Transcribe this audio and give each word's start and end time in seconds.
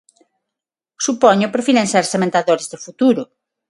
Supoño, 1.05 1.47
prefiren 1.55 1.87
ser 1.93 2.05
sementadores 2.13 2.67
de 2.71 2.77
futuro. 2.85 3.21